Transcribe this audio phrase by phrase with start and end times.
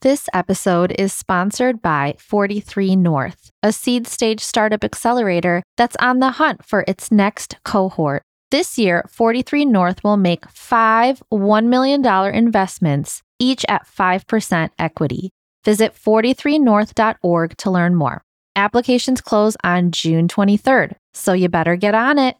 [0.00, 6.30] This episode is sponsored by 43 North, a seed stage startup accelerator that's on the
[6.30, 8.22] hunt for its next cohort.
[8.52, 15.30] This year, 43 North will make five $1 million investments, each at 5% equity.
[15.64, 18.22] Visit 43north.org to learn more.
[18.54, 22.36] Applications close on June 23rd, so you better get on it.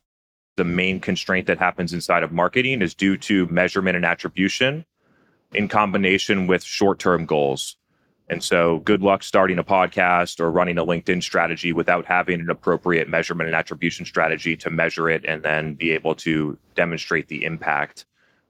[0.57, 4.85] The main constraint that happens inside of marketing is due to measurement and attribution
[5.53, 7.77] in combination with short term goals.
[8.31, 12.51] And so, good luck starting a podcast or running a LinkedIn strategy without having an
[12.51, 17.45] appropriate measurement and attribution strategy to measure it and then be able to demonstrate the
[17.45, 18.05] impact.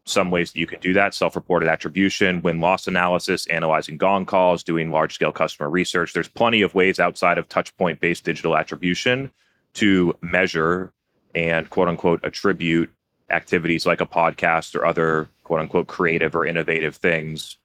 [0.05, 4.27] Some ways that you can do that self reported attribution, win loss analysis, analyzing gong
[4.27, 6.13] calls, doing large scale customer research.
[6.13, 9.31] There's plenty of ways outside of touch point based digital attribution
[9.75, 10.93] to measure
[11.35, 12.91] and quote unquote attribute
[13.31, 17.57] activities like a podcast or other quote unquote creative or innovative things.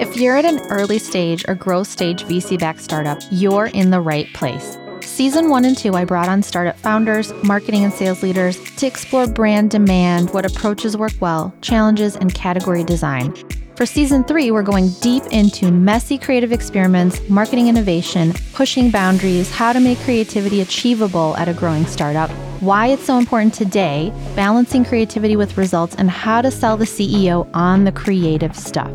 [0.00, 4.00] If you're at an early stage or growth stage VC backed startup, you're in the
[4.00, 4.78] right place.
[5.00, 9.26] Season one and two, I brought on startup founders, marketing and sales leaders to explore
[9.26, 13.34] brand demand, what approaches work well, challenges, and category design.
[13.76, 19.72] For season three, we're going deep into messy creative experiments, marketing innovation, pushing boundaries, how
[19.72, 22.30] to make creativity achievable at a growing startup,
[22.64, 27.48] why it's so important today, balancing creativity with results, and how to sell the CEO
[27.52, 28.90] on the creative stuff.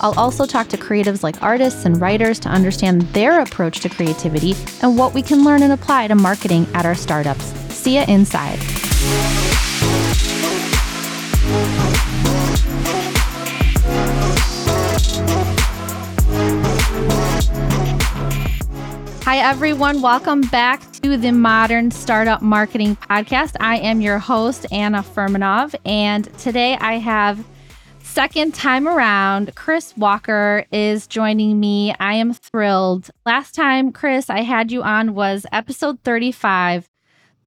[0.00, 4.54] I'll also talk to creatives like artists and writers to understand their approach to creativity
[4.80, 7.44] and what we can learn and apply to marketing at our startups.
[7.74, 8.58] See you inside.
[19.30, 20.02] Hi, everyone.
[20.02, 23.54] Welcome back to the Modern Startup Marketing Podcast.
[23.60, 27.46] I am your host, Anna Furmanov, and today I have
[28.02, 31.94] second time around, Chris Walker is joining me.
[32.00, 33.08] I am thrilled.
[33.24, 36.88] Last time, Chris, I had you on was episode 35.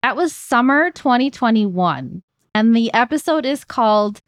[0.04, 2.24] That was summer 2021.
[2.56, 4.22] And the episode is called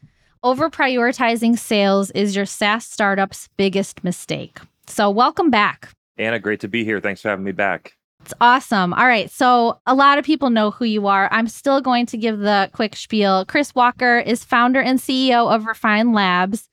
[0.43, 4.59] Over Prioritizing Sales is Your SaaS Startup's Biggest Mistake.
[4.87, 5.93] So, welcome back.
[6.17, 6.99] Anna, great to be here.
[6.99, 7.93] Thanks for having me back.
[8.21, 8.93] It's awesome.
[8.93, 9.29] All right.
[9.29, 11.29] So, a lot of people know who you are.
[11.31, 13.45] I'm still going to give the quick spiel.
[13.45, 16.67] Chris Walker is founder and CEO of Refine Labs.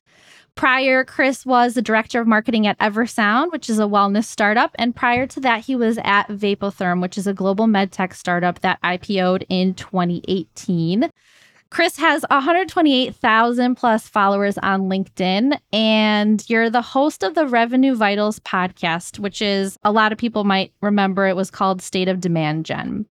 [0.55, 4.71] Prior, Chris was the director of marketing at Eversound, which is a wellness startup.
[4.77, 8.81] And prior to that, he was at Vapotherm, which is a global medtech startup that
[8.83, 11.11] IPO'd in 2018.
[11.73, 18.39] Chris has 128,000 plus followers on LinkedIn, and you're the host of the Revenue Vitals
[18.41, 22.67] podcast, which is a lot of people might remember it was called State of Demand
[22.67, 23.07] Gen.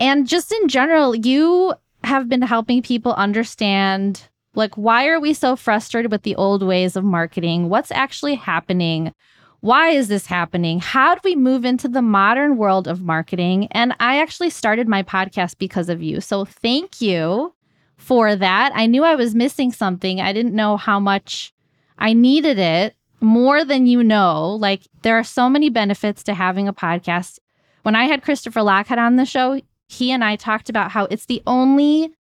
[0.00, 5.54] And just in general, you have been helping people understand like why are we so
[5.54, 7.68] frustrated with the old ways of marketing?
[7.68, 9.12] What's actually happening?
[9.60, 10.80] Why is this happening?
[10.80, 13.68] How do we move into the modern world of marketing?
[13.72, 16.22] And I actually started my podcast because of you.
[16.22, 17.52] So thank you
[18.00, 18.72] for that.
[18.74, 20.20] I knew I was missing something.
[20.20, 21.52] I didn't know how much
[21.98, 24.56] I needed it more than you know.
[24.58, 27.38] Like, there are so many benefits to having a podcast.
[27.82, 31.26] When I had Christopher Lochhead on the show, he and I talked about how it's
[31.26, 32.12] the only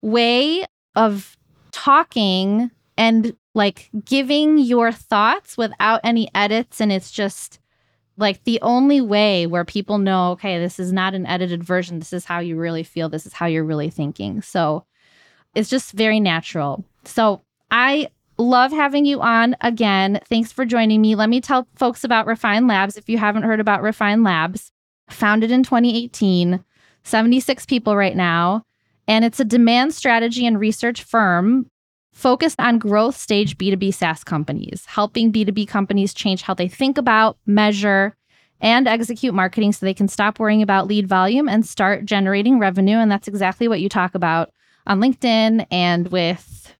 [0.00, 0.64] way
[0.94, 1.36] of
[1.70, 6.80] talking and like giving your thoughts without any edits.
[6.80, 7.58] And it's just
[8.16, 11.98] like the only way where people know, okay, this is not an edited version.
[11.98, 13.08] This is how you really feel.
[13.08, 14.40] This is how you're really thinking.
[14.40, 14.86] So,
[15.56, 16.84] it's just very natural.
[17.04, 17.40] So
[17.70, 20.20] I love having you on again.
[20.26, 21.14] Thanks for joining me.
[21.14, 24.70] Let me tell folks about Refine Labs if you haven't heard about Refine Labs.
[25.08, 26.62] Founded in 2018,
[27.04, 28.64] 76 people right now.
[29.08, 31.70] And it's a demand strategy and research firm
[32.12, 37.38] focused on growth stage B2B SaaS companies, helping B2B companies change how they think about,
[37.46, 38.14] measure,
[38.60, 42.96] and execute marketing so they can stop worrying about lead volume and start generating revenue.
[42.96, 44.50] And that's exactly what you talk about
[44.86, 46.74] on LinkedIn and with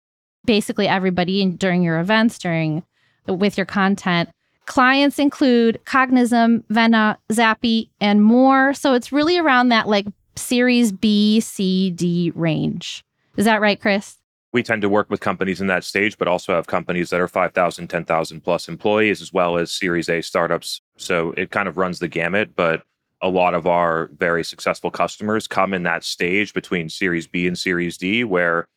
[0.44, 2.82] basically everybody during your events, during
[3.26, 4.28] with your content.
[4.66, 8.74] Clients include Cognism, Vena, Zappy, and more.
[8.74, 10.06] So it's really around that like
[10.36, 13.04] series B, C, D range.
[13.36, 14.16] Is that right, Chris?
[14.52, 17.28] We tend to work with companies in that stage, but also have companies that are
[17.28, 20.80] 5,000, 10,000 plus employees, as well as Series A startups.
[20.96, 22.56] So it kind of runs the gamut.
[22.56, 22.82] But
[23.22, 27.58] a lot of our very successful customers come in that stage between Series B and
[27.58, 28.68] Series D, where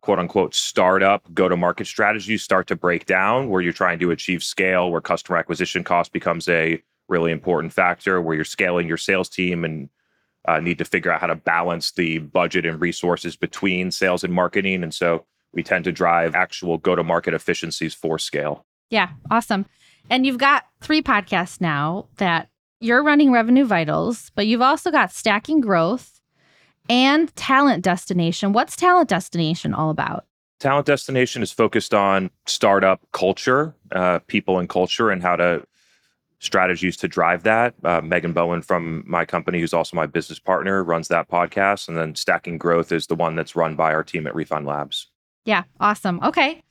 [0.00, 4.10] quote unquote startup go to market strategies start to break down, where you're trying to
[4.10, 8.96] achieve scale, where customer acquisition cost becomes a really important factor, where you're scaling your
[8.96, 9.88] sales team and
[10.46, 14.32] uh, need to figure out how to balance the budget and resources between sales and
[14.32, 14.82] marketing.
[14.82, 18.64] And so we tend to drive actual go to market efficiencies for scale.
[18.90, 19.66] Yeah, awesome.
[20.08, 22.48] And you've got three podcasts now that
[22.80, 26.20] you're running Revenue Vitals, but you've also got Stacking Growth
[26.88, 28.52] and Talent Destination.
[28.52, 30.26] What's Talent Destination all about?
[30.60, 35.64] Talent Destination is focused on startup culture, uh, people and culture, and how to
[36.40, 37.74] strategies to drive that.
[37.84, 41.88] Uh, Megan Bowen from my company, who's also my business partner, runs that podcast.
[41.88, 45.08] And then Stacking Growth is the one that's run by our team at Refine Labs.
[45.44, 46.20] Yeah, awesome.
[46.22, 46.62] Okay.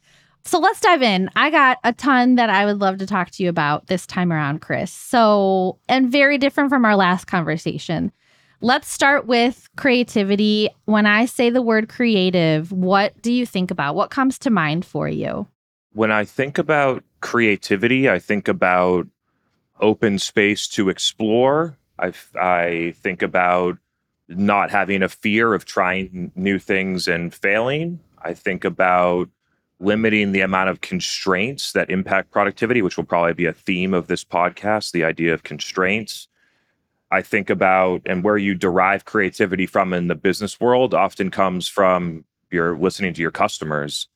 [0.47, 1.29] So let's dive in.
[1.35, 4.31] I got a ton that I would love to talk to you about this time
[4.31, 4.94] around, Chris.
[4.94, 8.13] So, and very different from our last conversation.
[8.61, 10.69] Let's start with creativity.
[10.85, 13.95] When I say the word creative, what do you think about?
[13.95, 15.47] What comes to mind for you?
[15.91, 19.05] When I think about creativity, I think about
[19.81, 21.77] open space to explore.
[21.99, 23.77] I, I think about
[24.29, 27.99] not having a fear of trying new things and failing.
[28.23, 29.29] I think about
[29.79, 34.07] limiting the amount of constraints that impact productivity, which will probably be a theme of
[34.07, 36.27] this podcast the idea of constraints.
[37.12, 41.68] I think about and where you derive creativity from in the business world often comes
[41.68, 44.07] from your listening to your customers.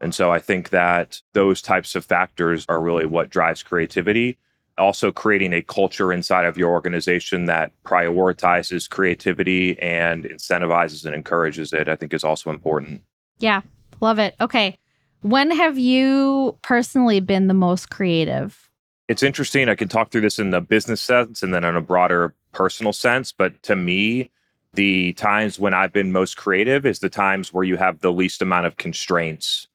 [0.00, 4.38] And so I think that those types of factors are really what drives creativity
[4.78, 11.72] also creating a culture inside of your organization that prioritizes creativity and incentivizes and encourages
[11.72, 13.02] it, I think is also important.
[13.38, 13.62] Yeah,
[14.00, 14.34] love it.
[14.40, 14.78] Okay.
[15.26, 18.70] When have you personally been the most creative?
[19.08, 19.68] It's interesting.
[19.68, 22.92] I can talk through this in the business sense and then in a broader personal
[22.92, 23.32] sense.
[23.32, 24.30] But to me,
[24.74, 28.40] the times when I've been most creative is the times where you have the least
[28.40, 29.66] amount of constraints.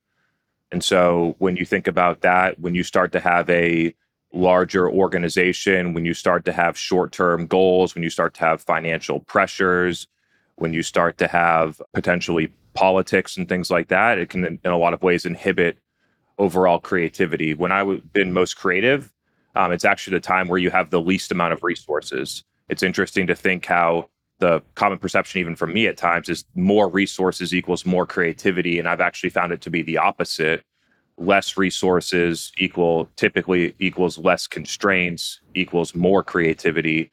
[0.72, 3.94] And so when you think about that, when you start to have a
[4.32, 8.62] larger organization, when you start to have short term goals, when you start to have
[8.62, 10.08] financial pressures,
[10.56, 14.78] when you start to have potentially politics and things like that, it can, in a
[14.78, 15.78] lot of ways, inhibit
[16.38, 17.54] overall creativity.
[17.54, 19.12] When I've been most creative,
[19.56, 22.44] um, it's actually the time where you have the least amount of resources.
[22.70, 24.10] It's interesting to think how
[24.40, 28.80] the common perception, even from me at times, is more resources equals more creativity.
[28.80, 30.64] And I've actually found it to be the opposite
[31.18, 37.12] less resources equal typically equals less constraints equals more creativity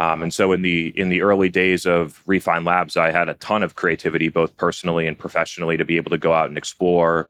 [0.00, 3.34] um, and so in the in the early days of refine labs i had a
[3.34, 7.28] ton of creativity both personally and professionally to be able to go out and explore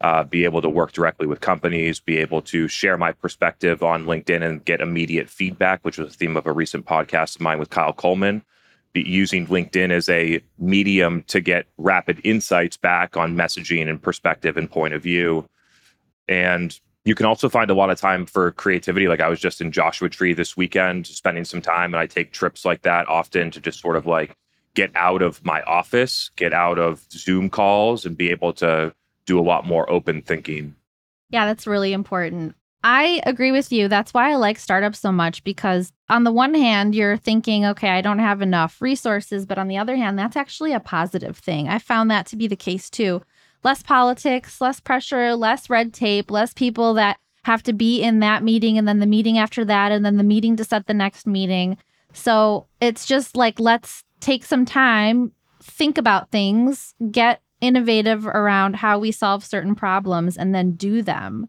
[0.00, 4.04] uh, be able to work directly with companies be able to share my perspective on
[4.04, 7.58] linkedin and get immediate feedback which was the theme of a recent podcast of mine
[7.58, 8.42] with kyle coleman
[8.94, 14.70] using LinkedIn as a medium to get rapid insights back on messaging and perspective and
[14.70, 15.46] point of view.
[16.26, 19.08] And you can also find a lot of time for creativity.
[19.08, 22.32] Like I was just in Joshua Tree this weekend, spending some time, and I take
[22.32, 24.36] trips like that often to just sort of like
[24.74, 28.94] get out of my office, get out of Zoom calls, and be able to
[29.26, 30.74] do a lot more open thinking.
[31.30, 32.54] Yeah, that's really important.
[32.84, 33.88] I agree with you.
[33.88, 37.90] That's why I like startups so much because, on the one hand, you're thinking, okay,
[37.90, 39.44] I don't have enough resources.
[39.46, 41.68] But on the other hand, that's actually a positive thing.
[41.68, 43.22] I found that to be the case too.
[43.64, 48.42] Less politics, less pressure, less red tape, less people that have to be in that
[48.42, 51.26] meeting and then the meeting after that and then the meeting to set the next
[51.26, 51.78] meeting.
[52.12, 55.32] So it's just like, let's take some time,
[55.62, 61.48] think about things, get innovative around how we solve certain problems, and then do them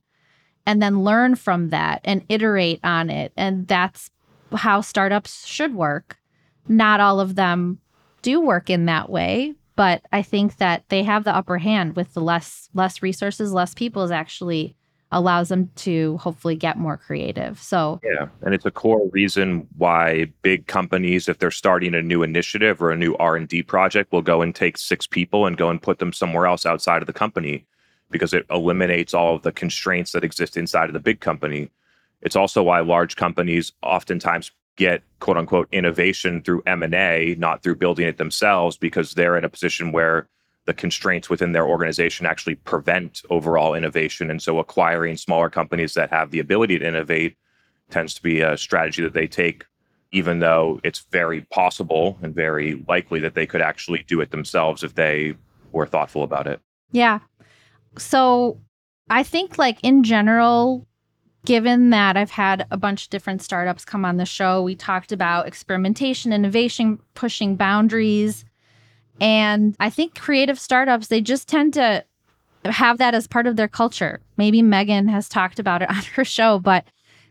[0.65, 3.33] and then learn from that and iterate on it.
[3.35, 4.09] And that's
[4.53, 6.18] how startups should work.
[6.68, 7.80] Not all of them
[8.21, 12.14] do work in that way, but I think that they have the upper hand with
[12.14, 14.76] the less less resources, less people is actually
[15.09, 17.57] allows them to hopefully get more creative.
[17.62, 22.24] So Yeah, and it's a core reason why big companies if they're starting a new
[22.24, 25.81] initiative or a new R&D project will go and take 6 people and go and
[25.81, 27.66] put them somewhere else outside of the company
[28.12, 31.71] because it eliminates all of the constraints that exist inside of the big company.
[32.21, 38.07] It's also why large companies oftentimes get quote unquote innovation through M&A, not through building
[38.07, 40.28] it themselves because they're in a position where
[40.66, 46.09] the constraints within their organization actually prevent overall innovation and so acquiring smaller companies that
[46.09, 47.36] have the ability to innovate
[47.90, 49.66] tends to be a strategy that they take
[50.12, 54.83] even though it's very possible and very likely that they could actually do it themselves
[54.83, 55.36] if they
[55.71, 56.59] were thoughtful about it.
[56.92, 57.19] Yeah.
[57.98, 58.59] So
[59.09, 60.88] I think, like, in general,
[61.45, 65.11] given that I've had a bunch of different startups come on the show, we talked
[65.11, 68.45] about experimentation, innovation, pushing boundaries.
[69.21, 72.03] And I think creative startups, they just tend to
[72.65, 74.19] have that as part of their culture.
[74.37, 76.85] Maybe Megan has talked about it on her show, but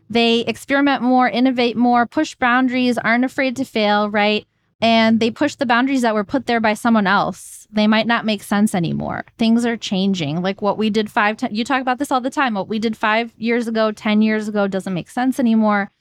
[0.09, 4.47] they experiment more, innovate more, push boundaries, aren't afraid to fail, right?
[4.81, 7.67] And they push the boundaries that were put there by someone else.
[7.71, 9.25] They might not make sense anymore.
[9.37, 10.41] Things are changing.
[10.41, 12.53] Like what we did five, ten, you talk about this all the time.
[12.53, 15.91] What we did five years ago, 10 years ago doesn't make sense anymore.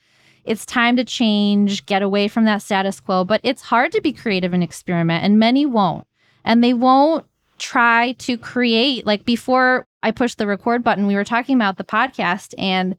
[0.45, 3.25] It's time to change, get away from that status quo.
[3.25, 6.07] But it's hard to be creative and experiment, and many won't.
[6.45, 7.27] And they won't
[7.59, 11.85] try to create, like before I pushed the record button, we were talking about the
[11.85, 12.55] podcast.
[12.57, 12.97] And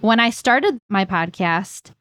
[0.00, 1.92] when I started my podcast,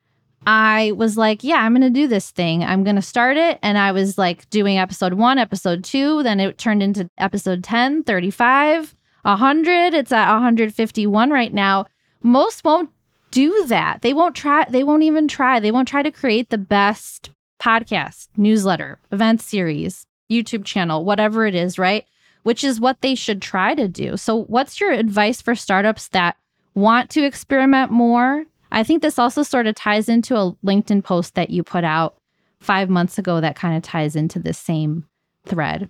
[0.46, 2.64] I was like, yeah, I'm going to do this thing.
[2.64, 3.60] I'm going to start it.
[3.62, 6.24] And I was like doing episode one, episode two.
[6.24, 9.94] Then it turned into episode 10, 35, 100.
[9.94, 11.86] It's at 151 right now.
[12.22, 12.90] Most won't
[13.32, 14.02] do that.
[14.02, 14.66] They won't try.
[14.70, 15.60] They won't even try.
[15.60, 21.56] They won't try to create the best podcast, newsletter, event series, YouTube channel, whatever it
[21.56, 22.06] is, right?
[22.44, 24.18] Which is what they should try to do.
[24.18, 26.36] So, what's your advice for startups that
[26.76, 28.46] want to experiment more?
[28.74, 32.18] I think this also sort of ties into a LinkedIn post that you put out
[32.60, 35.06] five months ago that kind of ties into this same
[35.46, 35.90] thread.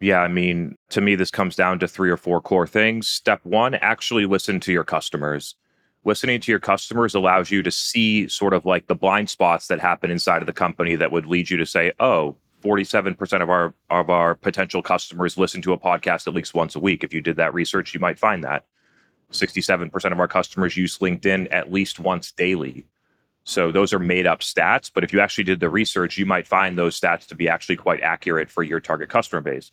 [0.00, 3.08] Yeah, I mean, to me, this comes down to three or four core things.
[3.08, 5.56] Step one, actually listen to your customers.
[6.04, 9.80] Listening to your customers allows you to see sort of like the blind spots that
[9.80, 13.74] happen inside of the company that would lead you to say, oh, 47% of our
[13.88, 17.02] of our potential customers listen to a podcast at least once a week.
[17.02, 18.66] If you did that research, you might find that.
[19.32, 22.86] 67% of our customers use LinkedIn at least once daily.
[23.44, 26.46] So those are made up stats, but if you actually did the research, you might
[26.46, 29.72] find those stats to be actually quite accurate for your target customer base,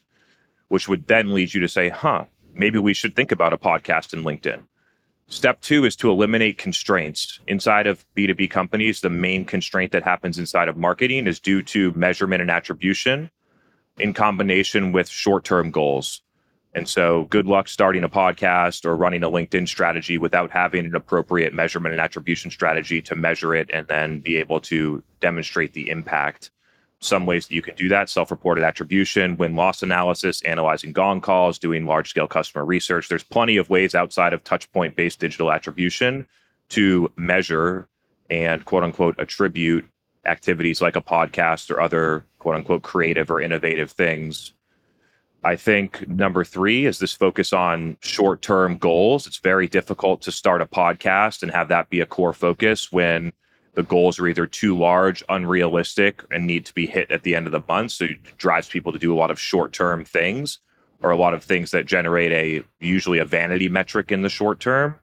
[0.69, 4.13] which would then lead you to say, huh, maybe we should think about a podcast
[4.13, 4.62] in LinkedIn.
[5.27, 7.39] Step two is to eliminate constraints.
[7.47, 11.91] Inside of B2B companies, the main constraint that happens inside of marketing is due to
[11.93, 13.31] measurement and attribution
[13.97, 16.21] in combination with short term goals.
[16.75, 20.94] And so, good luck starting a podcast or running a LinkedIn strategy without having an
[20.94, 25.89] appropriate measurement and attribution strategy to measure it and then be able to demonstrate the
[25.89, 26.51] impact.
[27.00, 31.22] Some ways that you can do that self reported attribution, win loss analysis, analyzing gong
[31.22, 33.08] calls, doing large scale customer research.
[33.08, 36.27] There's plenty of ways outside of touchpoint based digital attribution
[36.70, 37.88] to measure
[38.29, 39.88] and quote unquote attribute
[40.25, 44.51] activities like a podcast or other quote unquote creative or innovative things
[45.45, 49.27] I think number three is this focus on short term goals.
[49.27, 53.31] It's very difficult to start a podcast and have that be a core focus when
[53.75, 57.45] the goals are either too large, unrealistic, and need to be hit at the end
[57.45, 57.91] of the month.
[57.91, 60.57] So it drives people to do a lot of short term things
[61.03, 64.59] or a lot of things that generate a usually a vanity metric in the short
[64.59, 64.95] term.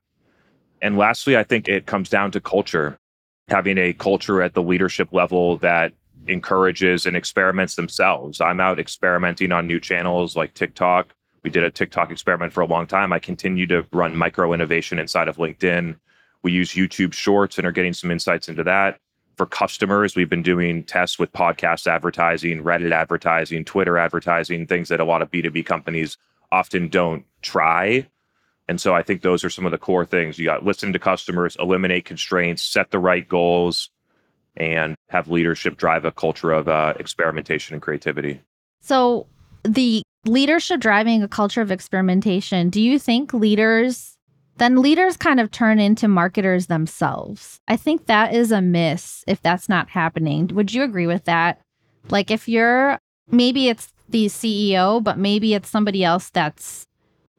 [0.80, 2.98] And lastly, I think it comes down to culture,
[3.46, 5.92] having a culture at the leadership level that
[6.28, 8.40] encourages and experiments themselves.
[8.40, 11.14] I'm out experimenting on new channels like TikTok.
[11.42, 13.12] We did a TikTok experiment for a long time.
[13.12, 15.96] I continue to run micro innovation inside of LinkedIn.
[16.42, 18.98] We use YouTube Shorts and are getting some insights into that.
[19.36, 25.00] For customers, we've been doing tests with podcast advertising, Reddit advertising, Twitter advertising, things that
[25.00, 26.16] a lot of B2B companies
[26.52, 28.06] often don't try.
[28.68, 30.38] And so I think those are some of the core things.
[30.38, 33.90] You got listen to customers, eliminate constraints, set the right goals,
[34.56, 38.40] and have leadership drive a culture of uh, experimentation and creativity.
[38.80, 39.26] So,
[39.64, 44.16] the leadership driving a culture of experimentation, do you think leaders
[44.58, 47.58] then leaders kind of turn into marketers themselves?
[47.68, 50.48] I think that is a miss if that's not happening.
[50.48, 51.60] Would you agree with that?
[52.10, 52.98] Like, if you're
[53.30, 56.86] maybe it's the CEO, but maybe it's somebody else that's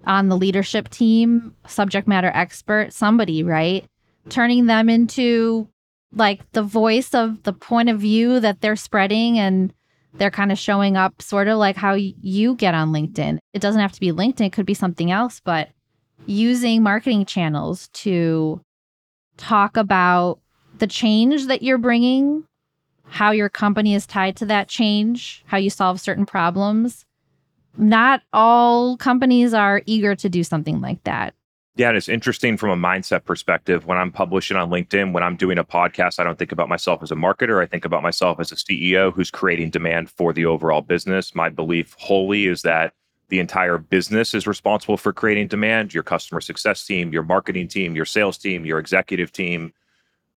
[0.05, 3.85] on the leadership team, subject matter expert, somebody, right?
[4.29, 5.67] Turning them into
[6.15, 9.73] like the voice of the point of view that they're spreading and
[10.15, 13.39] they're kind of showing up sort of like how you get on LinkedIn.
[13.53, 15.69] It doesn't have to be LinkedIn, it could be something else, but
[16.25, 18.61] using marketing channels to
[19.37, 20.39] talk about
[20.77, 22.43] the change that you're bringing,
[23.05, 27.05] how your company is tied to that change, how you solve certain problems.
[27.75, 31.33] Not all companies are eager to do something like that.
[31.75, 33.87] Yeah, and it's interesting from a mindset perspective.
[33.87, 37.01] When I'm publishing on LinkedIn, when I'm doing a podcast, I don't think about myself
[37.01, 37.63] as a marketer.
[37.63, 41.33] I think about myself as a CEO who's creating demand for the overall business.
[41.33, 42.93] My belief wholly is that
[43.29, 47.95] the entire business is responsible for creating demand your customer success team, your marketing team,
[47.95, 49.73] your sales team, your executive team,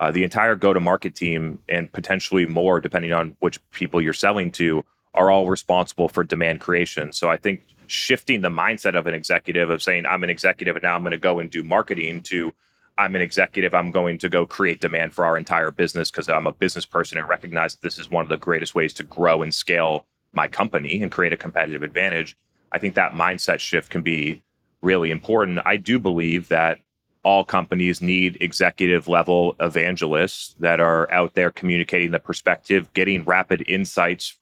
[0.01, 4.15] uh, the entire go to market team, and potentially more, depending on which people you're
[4.15, 7.13] selling to, are all responsible for demand creation.
[7.13, 10.83] So I think shifting the mindset of an executive of saying, I'm an executive and
[10.83, 12.53] now I'm going to go and do marketing to
[12.99, 16.47] I'm an executive, I'm going to go create demand for our entire business because I'm
[16.47, 19.43] a business person and recognize that this is one of the greatest ways to grow
[19.43, 22.37] and scale my company and create a competitive advantage.
[22.73, 24.43] I think that mindset shift can be
[24.81, 25.61] really important.
[25.67, 26.79] I do believe that
[27.23, 33.65] all companies need executive level evangelists that are out there communicating the perspective, getting rapid
[33.69, 34.39] insights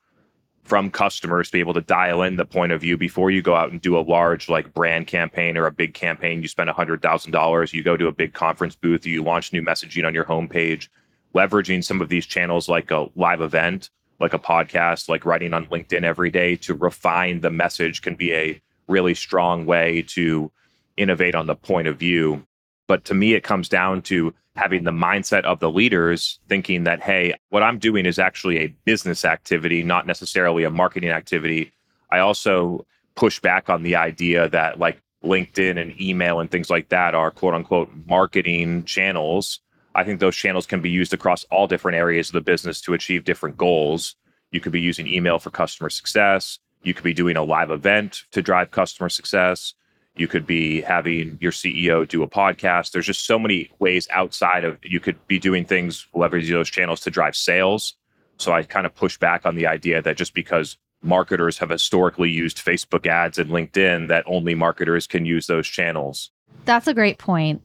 [0.65, 3.55] from customers to be able to dial in the point of view before you go
[3.55, 6.43] out and do a large like brand campaign or a big campaign.
[6.43, 10.15] You spend $100,000, you go to a big conference booth, you launch new messaging on
[10.15, 10.89] your homepage,
[11.35, 13.91] leveraging some of these channels like a live event,
[14.21, 18.33] like a podcast, like writing on LinkedIn every day to refine the message can be
[18.33, 20.51] a really strong way to
[20.97, 22.47] innovate on the point of view
[22.87, 27.03] but to me, it comes down to having the mindset of the leaders thinking that,
[27.03, 31.73] hey, what I'm doing is actually a business activity, not necessarily a marketing activity.
[32.11, 36.89] I also push back on the idea that like LinkedIn and email and things like
[36.91, 39.61] that are quote unquote marketing channels.
[39.95, 42.95] I think those channels can be used across all different areas of the business to
[42.95, 44.17] achieve different goals.
[44.51, 46.59] You could be using email for customer success.
[46.83, 49.75] You could be doing a live event to drive customer success.
[50.17, 52.93] You could be having your CEO do a podcast.
[52.93, 57.01] There's just so many ways outside of you could be doing things leveraging those channels
[57.01, 57.95] to drive sales.
[58.39, 62.31] So I kind of push back on the idea that just because marketers have historically
[62.31, 66.31] used Facebook ads and LinkedIn, that only marketers can use those channels.
[66.65, 67.61] That's a great point.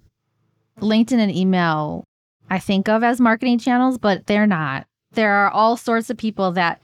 [0.80, 2.04] LinkedIn and email,
[2.50, 4.88] I think of as marketing channels, but they're not.
[5.12, 6.82] There are all sorts of people that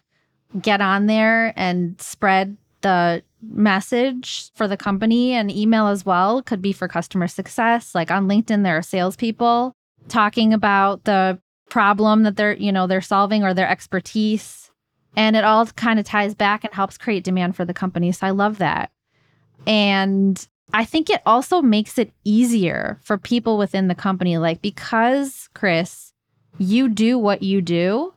[0.61, 6.61] get on there and spread the message for the company and email as well could
[6.61, 7.95] be for customer success.
[7.95, 9.73] Like on LinkedIn, there are salespeople
[10.07, 14.71] talking about the problem that they're, you know, they're solving or their expertise.
[15.15, 18.11] And it all kind of ties back and helps create demand for the company.
[18.11, 18.91] So I love that.
[19.65, 24.37] And I think it also makes it easier for people within the company.
[24.37, 26.11] Like, because Chris,
[26.57, 28.13] you do what you do,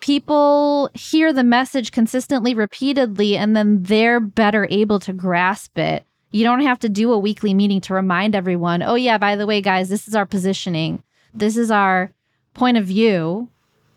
[0.00, 6.04] people hear the message consistently, repeatedly, and then they're better able to grasp it.
[6.30, 9.46] You don't have to do a weekly meeting to remind everyone, oh, yeah, by the
[9.46, 11.02] way, guys, this is our positioning.
[11.32, 12.12] This is our
[12.54, 13.48] point of view.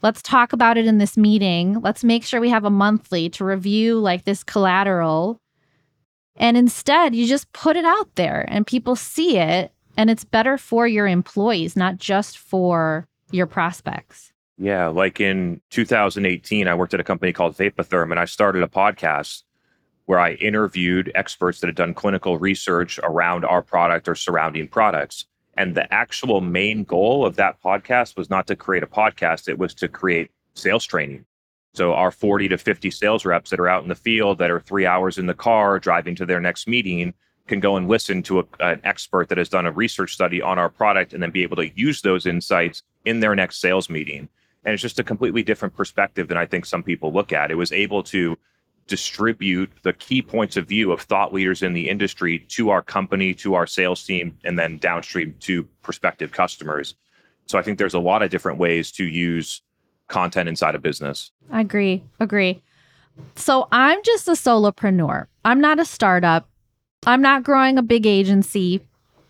[0.01, 1.81] Let's talk about it in this meeting.
[1.81, 5.41] Let's make sure we have a monthly to review like this collateral.
[6.37, 9.73] And instead, you just put it out there and people see it.
[9.97, 14.31] And it's better for your employees, not just for your prospects.
[14.61, 18.67] Yeah, like in 2018, I worked at a company called Vapotherm and I started a
[18.67, 19.43] podcast
[20.05, 25.25] where I interviewed experts that had done clinical research around our product or surrounding products.
[25.55, 29.57] And the actual main goal of that podcast was not to create a podcast, it
[29.57, 31.25] was to create sales training.
[31.73, 34.59] So, our 40 to 50 sales reps that are out in the field that are
[34.59, 37.13] three hours in the car driving to their next meeting
[37.47, 40.59] can go and listen to a, an expert that has done a research study on
[40.59, 44.27] our product and then be able to use those insights in their next sales meeting.
[44.65, 47.51] And it's just a completely different perspective than I think some people look at.
[47.51, 48.37] It was able to
[48.87, 53.33] distribute the key points of view of thought leaders in the industry to our company,
[53.35, 56.95] to our sales team, and then downstream to prospective customers.
[57.45, 59.61] So I think there's a lot of different ways to use
[60.07, 61.31] content inside a business.
[61.51, 62.03] I agree.
[62.19, 62.61] Agree.
[63.35, 65.27] So I'm just a solopreneur.
[65.45, 66.49] I'm not a startup.
[67.05, 68.81] I'm not growing a big agency,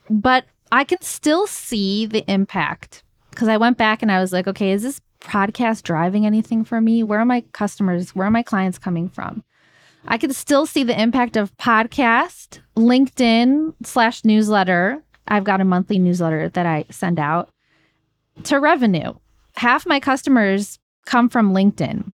[0.09, 4.47] but I can still see the impact because I went back and I was like,
[4.47, 7.03] okay, is this podcast driving anything for me?
[7.03, 8.15] Where are my customers?
[8.15, 9.43] Where are my clients coming from?
[10.07, 15.03] I can still see the impact of podcast, LinkedIn slash newsletter.
[15.27, 17.49] I've got a monthly newsletter that I send out
[18.43, 19.13] to revenue.
[19.55, 22.11] Half my customers come from LinkedIn.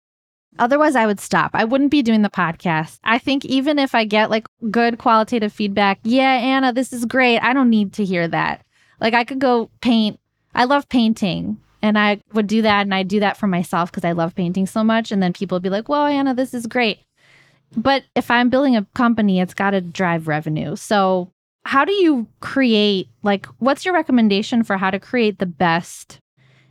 [0.59, 1.51] Otherwise, I would stop.
[1.53, 2.99] I wouldn't be doing the podcast.
[3.05, 7.41] I think even if I get like good qualitative feedback, yeah, Anna, this is great.
[7.41, 8.65] I don't need to hear that.
[9.01, 10.21] Like I could go paint.
[10.55, 11.59] I love painting.
[11.85, 14.67] And I would do that and I do that for myself because I love painting
[14.67, 15.13] so much.
[15.13, 17.01] And then people would be like, whoa, Anna, this is great.
[17.77, 20.77] But if I'm building a company, it's got to drive revenue.
[20.77, 21.31] So,
[21.67, 26.21] how do you create, like, what's your recommendation for how to create the best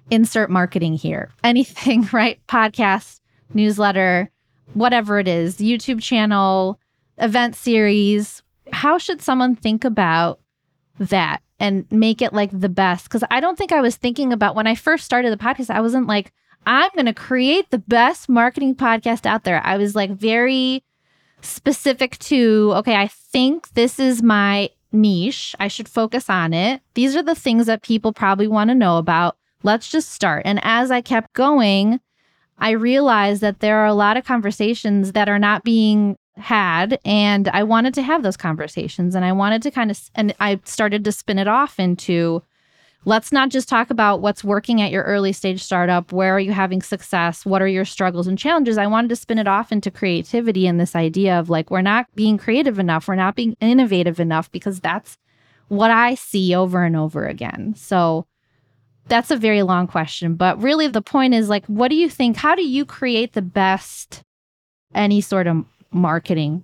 [0.09, 1.29] insert marketing here?
[1.43, 2.39] Anything, right?
[2.47, 3.19] Podcast,
[3.53, 4.31] newsletter,
[4.73, 6.79] whatever it is, YouTube channel,
[7.19, 8.41] event series.
[8.71, 10.39] How should someone think about
[10.97, 13.09] that and make it like the best.
[13.09, 15.79] Cause I don't think I was thinking about when I first started the podcast, I
[15.79, 16.33] wasn't like,
[16.65, 19.61] I'm going to create the best marketing podcast out there.
[19.65, 20.83] I was like very
[21.41, 25.55] specific to, okay, I think this is my niche.
[25.57, 26.81] I should focus on it.
[26.95, 29.37] These are the things that people probably want to know about.
[29.63, 30.43] Let's just start.
[30.45, 32.01] And as I kept going,
[32.57, 37.47] I realized that there are a lot of conversations that are not being had and
[37.49, 41.03] I wanted to have those conversations and I wanted to kind of and I started
[41.05, 42.41] to spin it off into
[43.05, 46.51] let's not just talk about what's working at your early stage startup where are you
[46.51, 49.91] having success what are your struggles and challenges I wanted to spin it off into
[49.91, 54.19] creativity and this idea of like we're not being creative enough we're not being innovative
[54.19, 55.19] enough because that's
[55.67, 57.73] what I see over and over again.
[57.75, 58.27] So
[59.07, 62.37] that's a very long question, but really the point is like, what do you think?
[62.37, 64.23] How do you create the best
[64.95, 66.63] any sort of marketing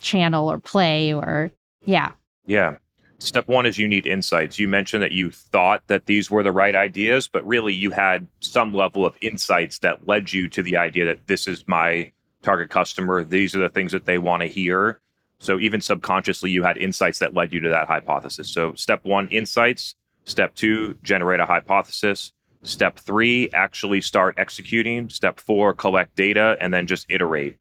[0.00, 1.50] channel or play or
[1.84, 2.12] yeah?
[2.46, 2.76] Yeah.
[3.18, 4.58] Step one is you need insights.
[4.58, 8.26] You mentioned that you thought that these were the right ideas, but really you had
[8.40, 12.12] some level of insights that led you to the idea that this is my
[12.42, 13.24] target customer.
[13.24, 15.00] These are the things that they want to hear.
[15.38, 18.50] So even subconsciously, you had insights that led you to that hypothesis.
[18.50, 19.94] So step one, insights.
[20.24, 22.32] Step two, generate a hypothesis.
[22.62, 25.08] Step three, actually start executing.
[25.08, 27.56] Step four, collect data and then just iterate.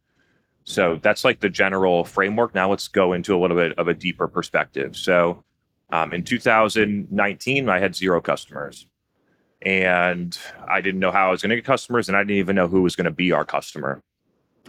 [0.65, 2.55] So that's like the general framework.
[2.55, 4.97] Now let's go into a little bit of a deeper perspective.
[4.97, 5.43] So
[5.91, 8.87] um, in 2019, I had zero customers
[9.61, 12.55] and I didn't know how I was going to get customers and I didn't even
[12.55, 14.01] know who was going to be our customer.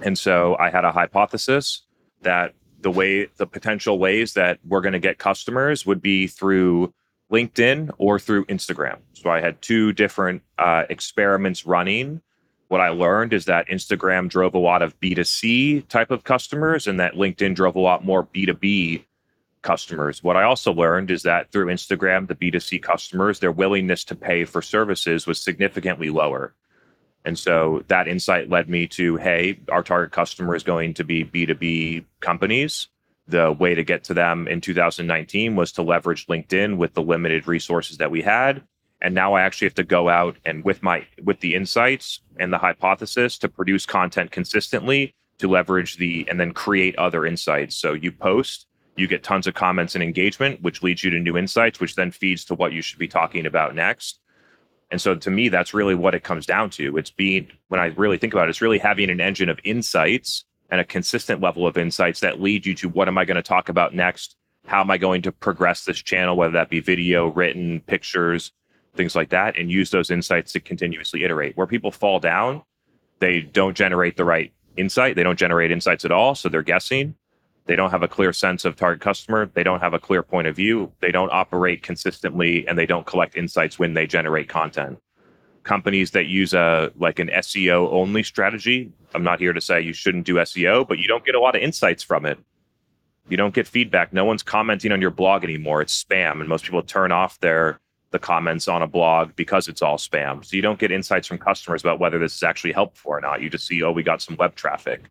[0.02, 1.82] And so I had a hypothesis
[2.20, 6.92] that the way, the potential ways that we're going to get customers would be through
[7.32, 8.98] LinkedIn or through Instagram.
[9.14, 12.20] So I had two different uh, experiments running
[12.68, 16.98] what I learned is that Instagram drove a lot of B2C type of customers and
[17.00, 19.04] that LinkedIn drove a lot more B2B
[19.62, 20.22] customers.
[20.22, 24.44] What I also learned is that through Instagram, the B2C customers, their willingness to pay
[24.44, 26.54] for services was significantly lower.
[27.24, 31.24] And so that insight led me to hey, our target customer is going to be
[31.24, 32.88] B2B companies.
[33.28, 37.48] The way to get to them in 2019 was to leverage LinkedIn with the limited
[37.48, 38.62] resources that we had
[39.06, 42.52] and now i actually have to go out and with my with the insights and
[42.52, 47.76] the hypothesis to produce content consistently to leverage the and then create other insights.
[47.76, 48.66] So you post
[48.96, 52.10] you get tons of comments and engagement which leads you to new insights which then
[52.10, 54.20] feeds to what you should be talking about next.
[54.90, 56.96] And so to me that's really what it comes down to.
[56.96, 60.44] It's being when i really think about it it's really having an engine of insights
[60.70, 63.42] and a consistent level of insights that lead you to what am i going to
[63.42, 64.36] talk about next?
[64.66, 68.52] How am i going to progress this channel whether that be video written pictures
[68.96, 71.56] things like that, and use those insights to continuously iterate.
[71.56, 72.62] Where people fall down,
[73.20, 75.16] they don't generate the right insight.
[75.16, 76.34] They don't generate insights at all.
[76.34, 77.14] So they're guessing.
[77.66, 79.50] They don't have a clear sense of target customer.
[79.52, 80.92] They don't have a clear point of view.
[81.00, 84.98] They don't operate consistently and they don't collect insights when they generate content.
[85.64, 89.92] Companies that use a like an SEO only strategy, I'm not here to say you
[89.92, 92.38] shouldn't do SEO, but you don't get a lot of insights from it.
[93.28, 94.12] You don't get feedback.
[94.12, 95.82] No one's commenting on your blog anymore.
[95.82, 96.38] It's spam.
[96.38, 97.80] And most people turn off their
[98.16, 100.42] the comments on a blog because it's all spam.
[100.42, 103.42] So you don't get insights from customers about whether this is actually helpful or not.
[103.42, 105.10] You just see, oh, we got some web traffic.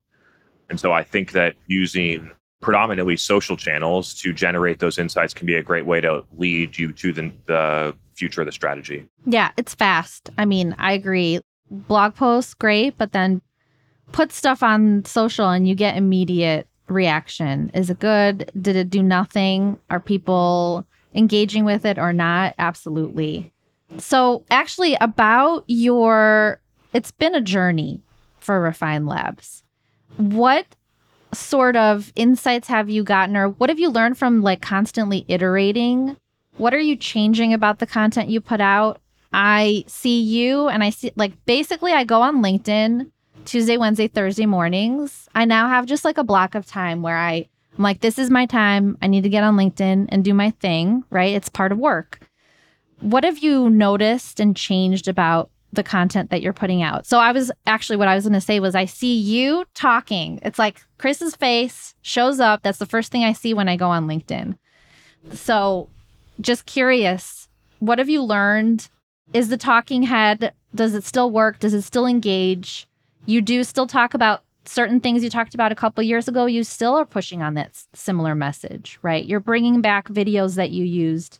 [0.71, 5.53] And so I think that using predominantly social channels to generate those insights can be
[5.53, 9.07] a great way to lead you to the, the future of the strategy.
[9.27, 10.31] Yeah, it's fast.
[10.39, 11.41] I mean, I agree.
[11.69, 13.39] Blog posts, great, but then
[14.13, 17.69] put stuff on social and you get immediate reaction.
[17.75, 18.51] Is it good?
[18.59, 19.77] Did it do nothing?
[19.91, 23.51] Are people engaging with it or not, absolutely.
[23.97, 26.59] So, actually, about your,
[26.93, 28.01] it's been a journey
[28.39, 29.63] for Refine Labs.
[30.17, 30.65] What
[31.33, 36.17] sort of insights have you gotten, or what have you learned from like constantly iterating?
[36.57, 39.01] What are you changing about the content you put out?
[39.33, 43.11] I see you and I see, like, basically, I go on LinkedIn
[43.43, 45.27] Tuesday, Wednesday, Thursday mornings.
[45.35, 48.29] I now have just like a block of time where I I'm like, this is
[48.29, 48.97] my time.
[49.01, 51.35] I need to get on LinkedIn and do my thing, right?
[51.35, 52.19] It's part of work.
[53.01, 57.05] What have you noticed and changed about the content that you're putting out?
[57.05, 60.39] So I was actually what I was going to say was I see you talking.
[60.41, 62.63] It's like Chris's face shows up.
[62.63, 64.57] That's the first thing I see when I go on LinkedIn.
[65.33, 65.89] So
[66.39, 68.89] just curious, what have you learned?
[69.33, 71.59] Is the talking head does it still work?
[71.59, 72.87] Does it still engage?
[73.25, 76.63] You do still talk about certain things you talked about a couple years ago, you
[76.63, 79.25] still are pushing on that similar message, right?
[79.25, 81.39] You're bringing back videos that you used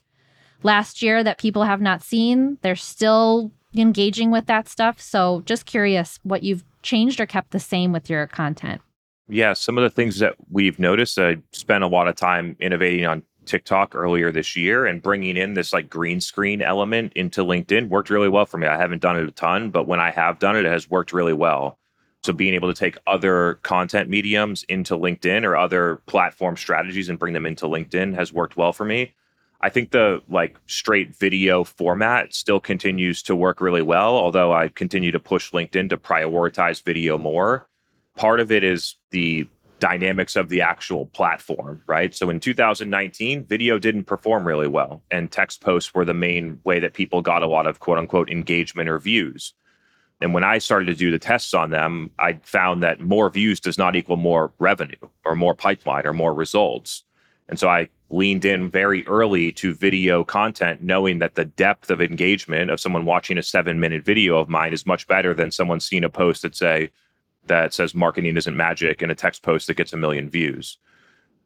[0.63, 2.57] last year that people have not seen.
[2.61, 5.01] They're still engaging with that stuff.
[5.01, 8.81] So, just curious what you've changed or kept the same with your content.
[9.27, 13.05] Yeah, some of the things that we've noticed, I spent a lot of time innovating
[13.05, 17.89] on TikTok earlier this year and bringing in this like green screen element into LinkedIn
[17.89, 18.67] worked really well for me.
[18.67, 21.13] I haven't done it a ton, but when I have done it, it has worked
[21.13, 21.77] really well.
[22.25, 27.19] So being able to take other content mediums into LinkedIn or other platform strategies and
[27.19, 29.13] bring them into LinkedIn has worked well for me.
[29.61, 34.69] I think the like straight video format still continues to work really well, although I
[34.69, 37.67] continue to push LinkedIn to prioritize video more.
[38.15, 42.15] Part of it is the dynamics of the actual platform, right?
[42.15, 46.79] So in 2019, video didn't perform really well, and text posts were the main way
[46.79, 49.53] that people got a lot of quote unquote engagement or views.
[50.21, 53.59] And when I started to do the tests on them, I found that more views
[53.59, 57.03] does not equal more revenue or more pipeline or more results.
[57.49, 62.01] And so I leaned in very early to video content, knowing that the depth of
[62.01, 65.79] engagement of someone watching a seven minute video of mine is much better than someone
[65.79, 66.91] seeing a post that say
[67.47, 70.77] that says marketing isn't magic and a text post that gets a million views.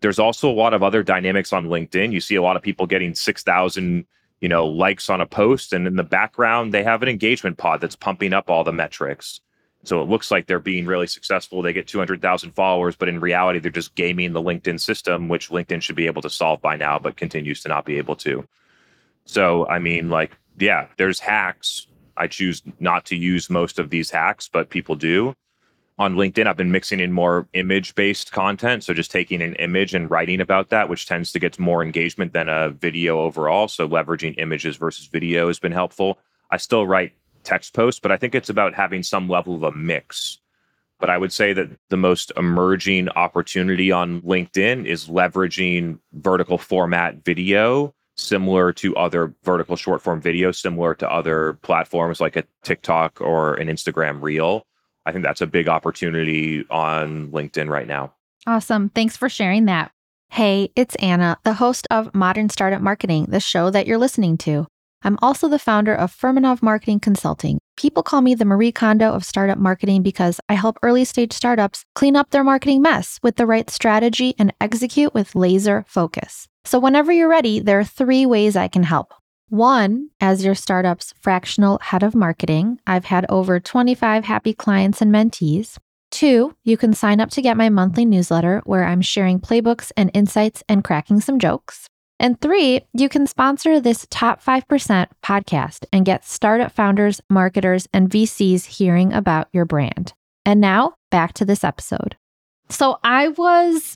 [0.02, 2.14] There's also a lot of other dynamics on LinkedIn.
[2.14, 4.06] You see a lot of people getting 6,000,
[4.42, 7.82] you know, likes on a post and in the background they have an engagement pod
[7.82, 9.42] that's pumping up all the metrics.
[9.84, 11.62] So it looks like they're being really successful.
[11.62, 15.82] They get 200,000 followers, but in reality, they're just gaming the LinkedIn system, which LinkedIn
[15.82, 18.46] should be able to solve by now, but continues to not be able to.
[19.24, 21.88] So, I mean, like, yeah, there's hacks.
[22.18, 25.34] I choose not to use most of these hacks, but people do.
[26.00, 28.86] On LinkedIn, I've been mixing in more image based content.
[28.86, 32.32] So, just taking an image and writing about that, which tends to get more engagement
[32.32, 33.68] than a video overall.
[33.68, 36.18] So, leveraging images versus video has been helpful.
[36.52, 37.12] I still write
[37.44, 40.40] text posts, but I think it's about having some level of a mix.
[41.02, 47.26] But I would say that the most emerging opportunity on LinkedIn is leveraging vertical format
[47.26, 53.20] video, similar to other vertical short form video, similar to other platforms like a TikTok
[53.20, 54.66] or an Instagram reel.
[55.06, 58.14] I think that's a big opportunity on LinkedIn right now.
[58.48, 58.90] Awesome.
[58.90, 59.92] Thanks for sharing that.
[60.30, 64.68] Hey, it's Anna, the host of Modern Startup Marketing, the show that you're listening to.
[65.02, 67.60] I'm also the founder of Furmanov Marketing Consulting.
[67.78, 71.86] People call me the Marie Kondo of startup marketing because I help early stage startups
[71.96, 76.48] clean up their marketing mess with the right strategy and execute with laser focus.
[76.66, 79.14] So, whenever you're ready, there are three ways I can help.
[79.50, 85.12] One, as your startup's fractional head of marketing, I've had over 25 happy clients and
[85.12, 85.80] mentees.
[86.12, 90.12] Two, you can sign up to get my monthly newsletter where I'm sharing playbooks and
[90.14, 91.88] insights and cracking some jokes.
[92.20, 98.08] And three, you can sponsor this top 5% podcast and get startup founders, marketers, and
[98.08, 100.14] VCs hearing about your brand.
[100.46, 102.18] And now back to this episode.
[102.70, 103.96] So I was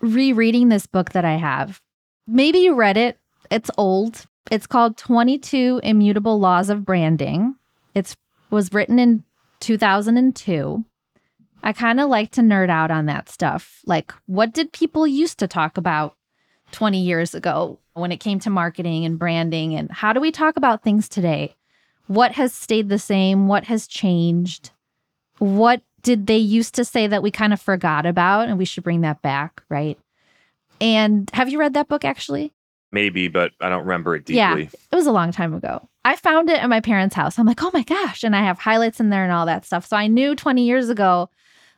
[0.00, 1.80] rereading this book that I have.
[2.28, 3.18] Maybe you read it,
[3.50, 4.26] it's old.
[4.50, 7.54] It's called 22 Immutable Laws of Branding.
[7.94, 8.14] It
[8.50, 9.24] was written in
[9.60, 10.84] 2002.
[11.62, 13.80] I kind of like to nerd out on that stuff.
[13.86, 16.16] Like, what did people used to talk about
[16.72, 19.74] 20 years ago when it came to marketing and branding?
[19.74, 21.54] And how do we talk about things today?
[22.08, 23.46] What has stayed the same?
[23.46, 24.70] What has changed?
[25.38, 28.82] What did they used to say that we kind of forgot about and we should
[28.82, 29.98] bring that back, right?
[30.80, 32.52] And have you read that book actually?
[32.92, 34.36] Maybe, but I don't remember it deeply.
[34.36, 35.88] Yeah, it was a long time ago.
[36.04, 37.38] I found it at my parents' house.
[37.38, 38.22] I'm like, oh my gosh.
[38.22, 39.86] And I have highlights in there and all that stuff.
[39.86, 41.30] So I knew 20 years ago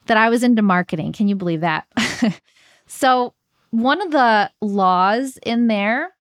[0.06, 1.12] that I was into marketing.
[1.12, 1.86] Can you believe that?
[2.86, 3.34] so
[3.70, 6.14] one of the laws in there,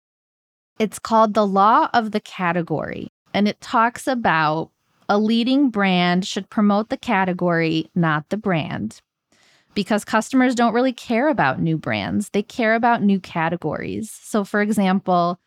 [0.80, 3.08] it's called the law of the category.
[3.34, 4.72] And it talks about
[5.08, 9.02] a leading brand should promote the category, not the brand.
[9.74, 14.12] Because customers don't really care about new brands, they care about new categories.
[14.12, 15.40] So, for example,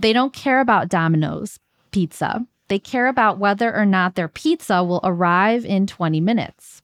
[0.00, 1.58] they don't care about Domino's
[1.90, 2.46] pizza.
[2.68, 6.82] They care about whether or not their pizza will arrive in 20 minutes.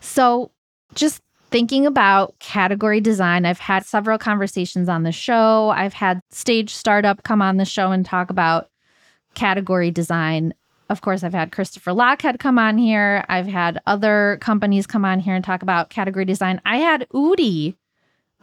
[0.00, 0.50] So,
[0.94, 5.70] just thinking about category design, I've had several conversations on the show.
[5.70, 8.70] I've had Stage Startup come on the show and talk about
[9.34, 10.54] category design.
[10.88, 13.24] Of course, I've had Christopher Lochhead come on here.
[13.28, 16.60] I've had other companies come on here and talk about category design.
[16.64, 17.74] I had Udi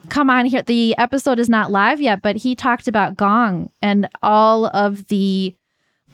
[0.10, 0.62] come on here.
[0.62, 5.56] The episode is not live yet, but he talked about Gong and all of the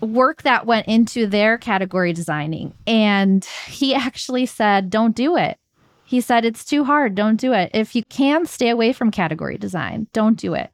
[0.01, 2.73] work that went into their category designing.
[2.85, 5.57] And he actually said, don't do it.
[6.09, 7.13] He said, It's too hard.
[7.13, 7.69] Don't do it.
[7.71, 10.07] If you can, stay away from category design.
[10.11, 10.71] Don't do it.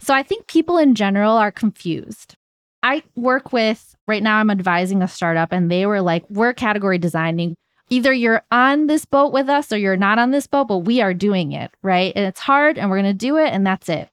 [0.00, 2.36] So I think people in general are confused.
[2.82, 6.98] I work with, right now, I'm advising a startup, and they were like, We're category
[6.98, 7.56] designing.
[7.88, 11.00] Either you're on this boat with us or you're not on this boat, but we
[11.00, 12.12] are doing it, right?
[12.16, 14.08] And it's hard and we're going to do it, and that's it.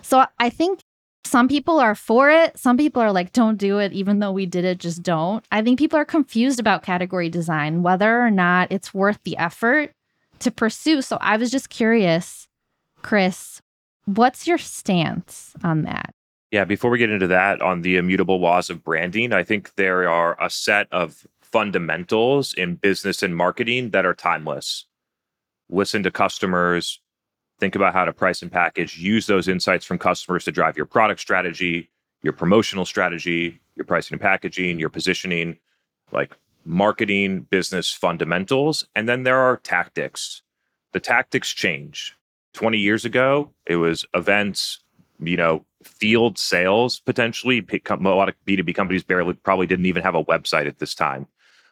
[0.00, 0.80] So I think
[1.24, 2.58] some people are for it.
[2.58, 5.44] Some people are like, don't do it, even though we did it, just don't.
[5.52, 9.92] I think people are confused about category design, whether or not it's worth the effort
[10.40, 11.02] to pursue.
[11.02, 12.48] So I was just curious,
[13.02, 13.62] Chris,
[14.04, 16.14] what's your stance on that?
[16.52, 20.06] Yeah, before we get into that, on the immutable laws of branding, I think there
[20.08, 24.84] are a set of fundamentals in business and marketing that are timeless.
[25.70, 27.00] Listen to customers,
[27.58, 30.84] think about how to price and package, use those insights from customers to drive your
[30.84, 31.88] product strategy,
[32.22, 35.58] your promotional strategy, your pricing and packaging, your positioning,
[36.10, 36.36] like
[36.66, 38.86] marketing, business fundamentals.
[38.94, 40.42] And then there are tactics.
[40.92, 42.14] The tactics change.
[42.52, 44.81] 20 years ago, it was events,
[45.26, 47.58] you know, field sales potentially.
[47.58, 51.26] A lot of B2B companies barely probably didn't even have a website at this time.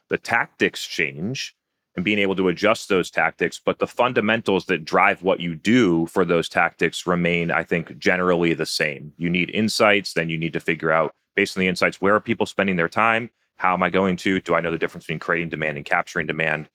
[0.08, 1.54] The tactics change
[1.96, 3.60] and being able to adjust those tactics.
[3.64, 8.54] But the fundamentals that drive what you do for those tactics remain, I think, generally
[8.54, 9.12] the same.
[9.16, 12.20] You need insights, then you need to figure out, based on the insights, where are
[12.20, 13.30] people spending their time?
[13.56, 14.40] How am I going to?
[14.40, 16.68] Do I know the difference between creating demand and capturing demand?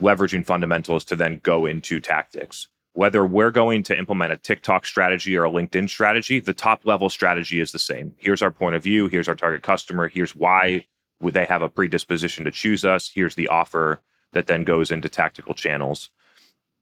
[0.00, 2.68] Leveraging fundamentals to then go into tactics.
[2.94, 7.10] Whether we're going to implement a TikTok strategy or a LinkedIn strategy, the top level
[7.10, 8.14] strategy is the same.
[8.18, 9.08] Here's our point of view.
[9.08, 10.08] Here's our target customer.
[10.08, 10.86] Here's why
[11.20, 13.10] would they have a predisposition to choose us.
[13.12, 14.00] Here's the offer
[14.32, 16.10] that then goes into tactical channels.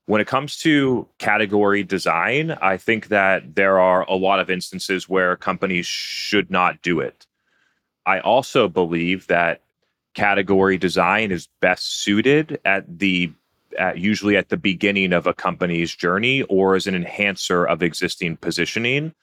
[0.07, 5.09] When it comes to category design, I think that there are a lot of instances
[5.09, 7.27] where companies should not do it.
[8.05, 9.63] I also believe that
[10.15, 13.33] category design is best suited at the
[13.79, 18.37] at usually at the beginning of a company's journey or as an enhancer of existing
[18.37, 19.15] positioning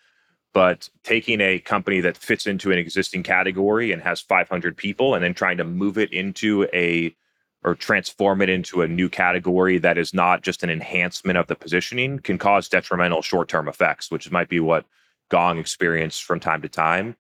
[0.54, 5.24] but taking a company that fits into an existing category and has 500 people and
[5.24, 7.16] then trying to move it into a
[7.64, 11.56] or transform it into a new category that is not just an enhancement of the
[11.56, 14.86] positioning can cause detrimental short-term effects, which might be what
[15.28, 17.18] Gong experienced from time to time.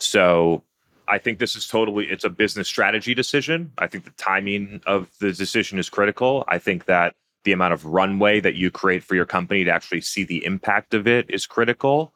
[0.00, 0.64] So
[1.08, 3.72] I think this is totally it's a business strategy decision.
[3.78, 6.44] I think the timing of the decision is critical.
[6.48, 7.14] I think that
[7.44, 10.94] the amount of runway that you create for your company to actually see the impact
[10.94, 12.12] of it is critical.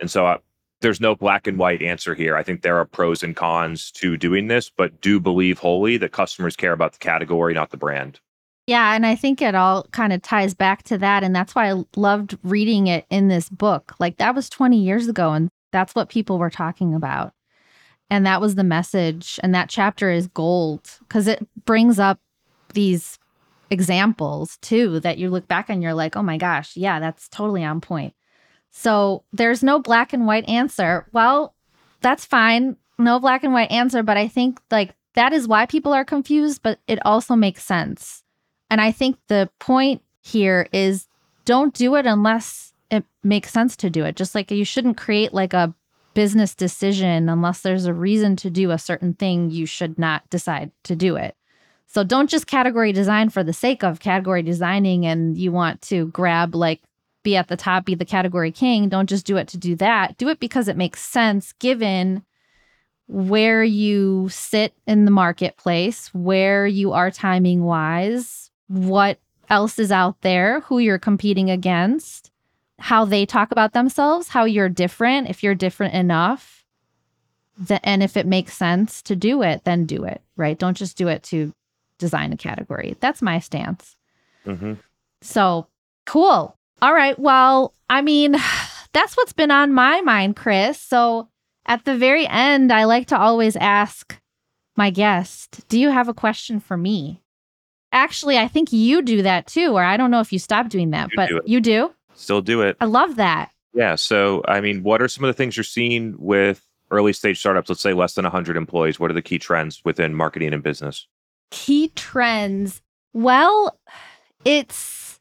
[0.00, 0.38] And so uh,
[0.80, 2.36] there's no black and white answer here.
[2.36, 6.12] I think there are pros and cons to doing this, but do believe wholly that
[6.12, 8.20] customers care about the category, not the brand.
[8.66, 11.22] Yeah, and I think it all kind of ties back to that.
[11.22, 13.94] And that's why I loved reading it in this book.
[14.00, 17.32] Like that was 20 years ago, and that's what people were talking about.
[18.10, 19.40] And that was the message.
[19.42, 22.20] And that chapter is gold because it brings up
[22.74, 23.18] these
[23.70, 27.64] examples too that you look back and you're like, oh my gosh, yeah, that's totally
[27.64, 28.14] on point.
[28.70, 31.06] So there's no black and white answer.
[31.12, 31.54] Well,
[32.00, 32.76] that's fine.
[32.98, 34.02] No black and white answer.
[34.02, 38.22] But I think like that is why people are confused, but it also makes sense.
[38.70, 41.08] And I think the point here is
[41.44, 44.16] don't do it unless it makes sense to do it.
[44.16, 45.74] Just like you shouldn't create like a
[46.16, 50.72] business decision unless there's a reason to do a certain thing, you should not decide
[50.82, 51.36] to do it.
[51.86, 56.06] So don't just category design for the sake of category designing and you want to
[56.06, 56.80] grab like
[57.22, 58.88] be at the top, be the category king.
[58.88, 60.16] Don't just do it to do that.
[60.16, 62.24] Do it because it makes sense given
[63.08, 69.18] where you sit in the marketplace, where you are timing wise, what
[69.50, 72.30] else is out there, who you're competing against,
[72.78, 76.64] how they talk about themselves, how you're different, if you're different enough.
[77.58, 80.58] The, and if it makes sense to do it, then do it, right?
[80.58, 81.54] Don't just do it to
[81.98, 82.96] design a category.
[83.00, 83.96] That's my stance.
[84.44, 84.74] Mm-hmm.
[85.22, 85.66] So
[86.04, 86.56] cool.
[86.82, 87.18] All right.
[87.18, 88.32] Well, I mean,
[88.92, 90.80] that's what's been on my mind, Chris.
[90.80, 91.28] So
[91.64, 94.18] at the very end, I like to always ask
[94.76, 97.22] my guest, Do you have a question for me?
[97.92, 100.90] Actually, I think you do that too, or I don't know if you stop doing
[100.90, 101.94] that, you but do you do?
[102.16, 102.76] Still do it.
[102.80, 103.50] I love that.
[103.74, 103.94] Yeah.
[103.94, 107.68] So, I mean, what are some of the things you're seeing with early stage startups,
[107.68, 108.98] let's say less than 100 employees?
[108.98, 111.06] What are the key trends within marketing and business?
[111.50, 112.82] Key trends.
[113.12, 113.78] Well,
[114.44, 115.20] it's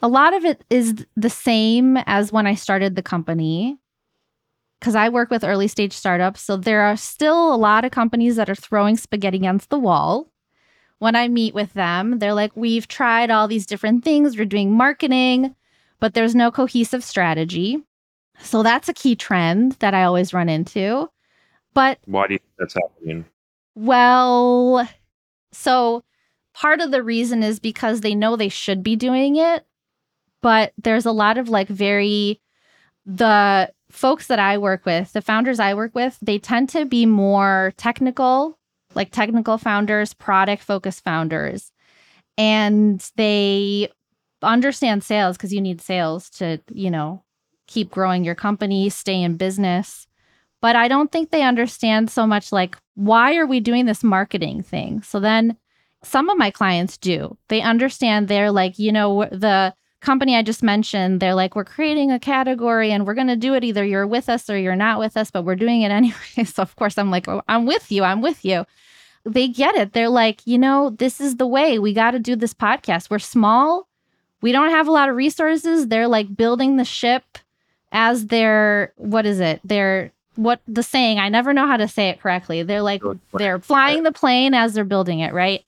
[0.00, 3.78] a lot of it is the same as when I started the company
[4.78, 6.42] because I work with early stage startups.
[6.42, 10.30] So there are still a lot of companies that are throwing spaghetti against the wall.
[10.98, 14.72] When I meet with them, they're like, We've tried all these different things, we're doing
[14.72, 15.54] marketing,
[16.00, 17.82] but there's no cohesive strategy.
[18.40, 21.08] So that's a key trend that I always run into.
[21.74, 23.24] But why do you think that's happening?
[23.74, 24.88] Well,
[25.52, 26.04] so
[26.54, 29.66] part of the reason is because they know they should be doing it,
[30.42, 32.40] but there's a lot of like very
[33.04, 37.06] the folks that I work with, the founders I work with, they tend to be
[37.06, 38.58] more technical,
[38.94, 41.70] like technical founders, product focused founders.
[42.36, 43.90] And they
[44.42, 47.22] understand sales because you need sales to, you know,
[47.66, 50.06] keep growing your company, stay in business.
[50.60, 54.62] But I don't think they understand so much like, why are we doing this marketing
[54.62, 55.02] thing?
[55.02, 55.56] So then
[56.02, 57.36] some of my clients do.
[57.48, 62.10] They understand they're like, you know, the company I just mentioned, they're like, we're creating
[62.10, 64.98] a category and we're going to do it either you're with us or you're not
[64.98, 66.44] with us, but we're doing it anyway.
[66.44, 68.04] so, of course, I'm like, oh, I'm with you.
[68.04, 68.64] I'm with you.
[69.24, 69.92] They get it.
[69.92, 73.10] They're like, you know, this is the way we got to do this podcast.
[73.10, 73.88] We're small.
[74.46, 75.88] We don't have a lot of resources.
[75.88, 77.24] They're like building the ship
[77.90, 79.60] as they're, what is it?
[79.64, 82.62] They're, what the saying, I never know how to say it correctly.
[82.62, 83.02] They're like,
[83.32, 85.64] they're flying the plane as they're building it, right?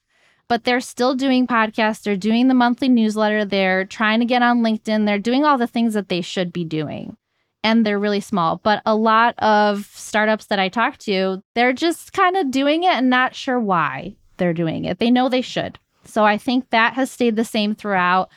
[0.49, 2.03] but they're still doing podcasts.
[2.03, 3.45] They're doing the monthly newsletter.
[3.45, 5.05] They're trying to get on LinkedIn.
[5.05, 7.17] They're doing all the things that they should be doing.
[7.63, 8.61] And they're really small.
[8.63, 12.93] But a lot of startups that I talk to, they're just kind of doing it
[12.93, 14.99] and not sure why they're doing it.
[14.99, 15.79] They know they should.
[16.05, 18.31] So I think that has stayed the same throughout.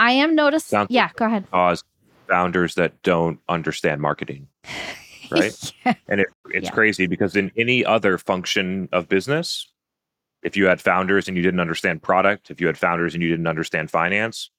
[0.00, 0.86] I am noticing.
[0.90, 1.50] Yeah, go ahead.
[1.50, 1.82] Cause
[2.28, 4.48] founders that don't understand marketing.
[5.30, 5.72] Right.
[5.86, 5.94] Yeah.
[6.06, 6.70] And it, it's Yeah.
[6.72, 9.72] crazy because in any other function of business,
[10.42, 13.30] if you had founders and you didn't understand product, if you had founders and you
[13.30, 14.50] didn't understand finance,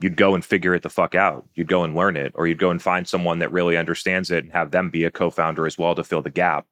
[0.00, 1.48] you'd go and figure it the fuck out.
[1.54, 4.44] You'd go and learn it, or you'd go and find someone that really understands it
[4.44, 6.66] and have them be a co founder as well to fill the gap.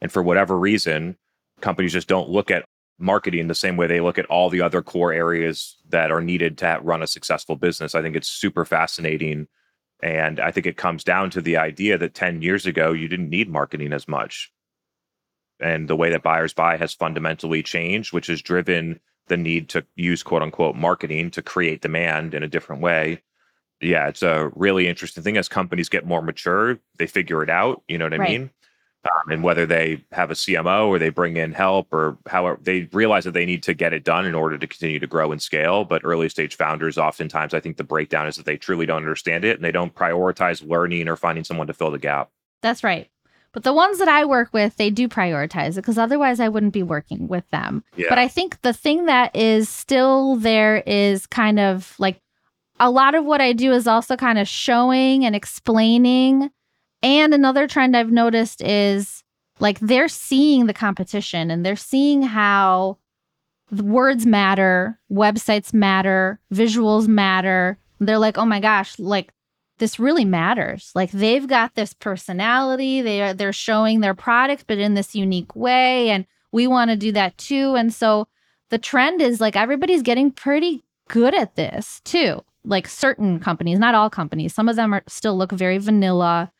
[0.00, 1.16] And for whatever reason,
[1.60, 2.64] companies just don't look at
[2.98, 6.58] marketing the same way they look at all the other core areas that are needed
[6.58, 7.94] to run a successful business.
[7.94, 9.48] I think it's super fascinating.
[10.02, 13.30] And I think it comes down to the idea that 10 years ago, you didn't
[13.30, 14.52] need marketing as much.
[15.60, 19.84] And the way that buyers buy has fundamentally changed, which has driven the need to
[19.96, 23.22] use quote unquote marketing to create demand in a different way.
[23.80, 25.36] Yeah, it's a really interesting thing.
[25.36, 27.82] As companies get more mature, they figure it out.
[27.88, 28.40] You know what I Right.
[28.40, 28.50] mean?
[29.06, 32.88] Um, and whether they have a CMO or they bring in help or however, they
[32.92, 35.42] realize that they need to get it done in order to continue to grow and
[35.42, 35.84] scale.
[35.84, 39.44] But early stage founders, oftentimes, I think the breakdown is that they truly don't understand
[39.44, 42.30] it and they don't prioritize learning or finding someone to fill the gap.
[42.62, 43.10] That's right.
[43.52, 46.74] But the ones that I work with, they do prioritize it because otherwise I wouldn't
[46.74, 47.84] be working with them.
[47.96, 48.08] Yeah.
[48.10, 52.20] But I think the thing that is still there is kind of like
[52.78, 56.50] a lot of what I do is also kind of showing and explaining.
[57.06, 59.22] And another trend I've noticed is
[59.60, 62.98] like they're seeing the competition and they're seeing how
[63.70, 67.78] words matter, websites matter, visuals matter.
[68.00, 69.32] They're like, oh my gosh, like
[69.78, 70.90] this really matters.
[70.96, 73.02] Like they've got this personality.
[73.02, 76.10] They are they're showing their product, but in this unique way.
[76.10, 77.76] And we want to do that too.
[77.76, 78.26] And so
[78.70, 82.42] the trend is like everybody's getting pretty good at this too.
[82.64, 84.52] Like certain companies, not all companies.
[84.52, 86.50] Some of them are still look very vanilla.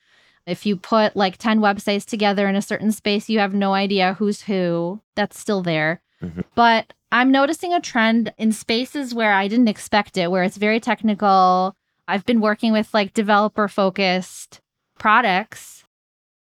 [0.46, 4.14] If you put like 10 websites together in a certain space, you have no idea
[4.14, 5.00] who's who.
[5.16, 6.00] That's still there.
[6.22, 6.44] Mhm.
[6.54, 10.80] But I'm noticing a trend in spaces where I didn't expect it, where it's very
[10.80, 11.74] technical.
[12.08, 14.60] I've been working with like developer focused
[14.98, 15.84] products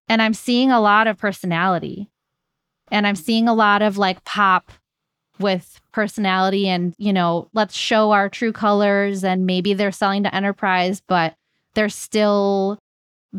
[0.07, 2.09] and I'm seeing a lot of personality.
[2.91, 4.71] And I'm seeing a lot of like pop
[5.39, 10.33] with personality and, you know, let's show our true colors and maybe they're selling to
[10.33, 11.35] enterprise, but
[11.73, 12.79] they're still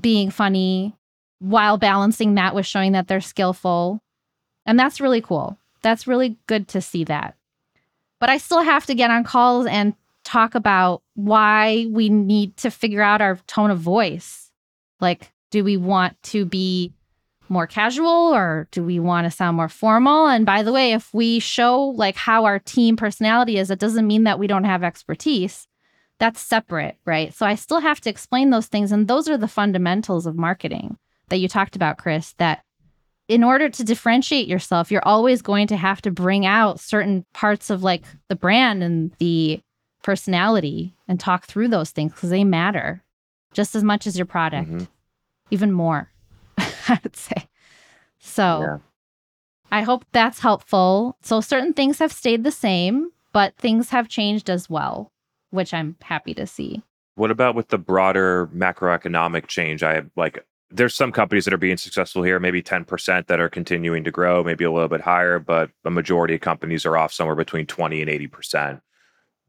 [0.01, 0.97] being funny
[1.39, 4.03] while balancing that with showing that they're skillful.
[4.67, 5.59] And that's really cool.
[5.83, 7.37] That's really good to see that.
[8.21, 9.95] But I still have to get on calls and
[10.25, 14.51] talk about why we need to figure out our tone of voice.
[15.01, 16.93] Like, do we want to be
[17.49, 20.27] more casual or do we want to sound more formal?
[20.27, 24.07] And by the way, if we show like how our team personality is, it doesn't
[24.07, 25.68] mean that we don't have expertise.
[26.19, 27.33] That's separate, right?
[27.33, 28.91] So I still have to explain those things.
[28.93, 30.97] And those are the fundamentals of marketing
[31.29, 32.63] that you talked about, Chris, that
[33.29, 37.71] in order to differentiate yourself, you're always going to have to bring out certain parts
[37.71, 39.61] of like the brand and the
[40.03, 43.03] personality and talk through those things because they matter
[43.53, 44.89] just as much as your product, Mhm.
[45.51, 46.11] even more,
[46.89, 47.49] I would say.
[48.19, 48.79] So Yeah.
[49.71, 51.17] I hope that's helpful.
[51.23, 55.13] So certain things have stayed the same, but things have changed as well,
[55.51, 56.83] which I'm happy to see.
[57.15, 59.83] What about with the broader macroeconomic change?
[59.83, 64.05] I like there's some companies that are being successful here, maybe 10% that are continuing
[64.05, 67.37] to grow, maybe a little bit higher, but a majority of companies are off somewhere
[67.37, 68.81] between 20 and 80%.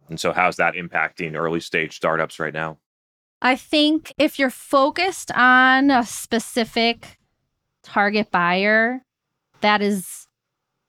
[0.08, 2.78] And so how's that impacting early stage startups right now?
[3.42, 7.20] I think if you're focused on a specific
[7.84, 9.02] target buyer
[9.62, 10.28] that is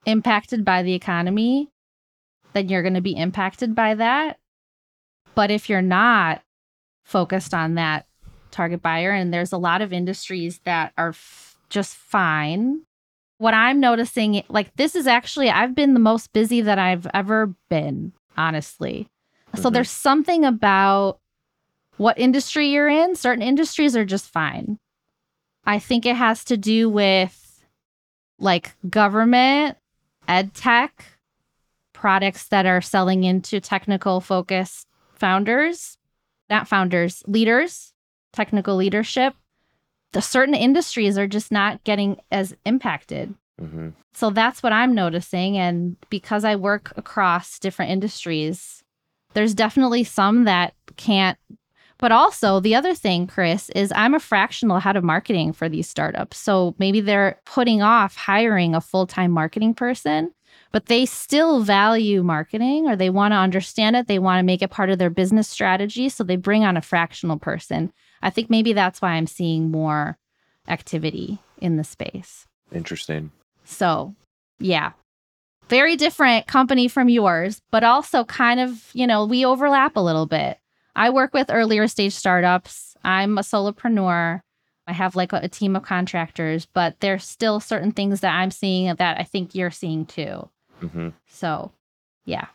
[0.05, 1.69] impacted by the economy,
[2.53, 4.37] then you're going to be impacted by that.
[5.35, 6.41] But if you're not
[7.05, 8.05] focused on that
[8.51, 12.81] target buyer, and there's a lot of industries that are f- just fine.
[13.37, 17.55] What I'm noticing, like, this is actually, I've been the most busy that I've ever
[17.69, 19.07] been, honestly.
[19.55, 19.73] So Mhm.
[19.73, 21.19] there's something about
[21.97, 23.15] what industry you're in.
[23.15, 24.79] Certain industries are just fine.
[25.65, 27.37] I think it has to do with
[28.39, 29.77] like government,
[30.27, 31.17] ed tech,
[31.93, 34.87] products that are selling into technical focused
[35.21, 35.99] founders,
[36.49, 37.93] not founders, leaders,
[38.33, 39.35] technical leadership.
[40.13, 43.35] The certain industries are just not getting as impacted.
[43.59, 45.57] hmm So that's what I'm noticing.
[45.57, 48.83] And because I work across different industries,
[49.35, 51.37] there's definitely some that can't.
[51.99, 55.87] But also, the other thing, Chris, is I'm a fractional head of marketing for these
[55.87, 56.37] startups.
[56.39, 60.33] So maybe they're putting off hiring a full time marketing person,
[60.71, 64.07] but they still value marketing or they want to understand it.
[64.07, 66.09] They want to make it part of their business strategy.
[66.09, 67.91] So they bring on a fractional person.
[68.21, 70.17] I think maybe that's why I'm seeing more
[70.67, 72.47] activity in the space.
[72.71, 73.31] Interesting.
[73.65, 74.15] So,
[74.59, 74.91] yeah,
[75.67, 80.25] very different company from yours, but also kind of, you know, we overlap a little
[80.25, 80.57] bit.
[80.95, 82.95] I work with earlier stage startups.
[83.03, 84.41] I'm a solopreneur.
[84.87, 88.51] I have like a, a team of contractors, but there's still certain things that I'm
[88.51, 90.49] seeing that I think you're seeing too.
[90.81, 91.71] Hmm So,
[92.25, 92.47] yeah.